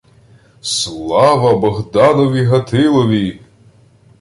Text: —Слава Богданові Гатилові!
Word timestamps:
—Слава 0.77 1.55
Богданові 1.57 2.43
Гатилові! 2.45 3.39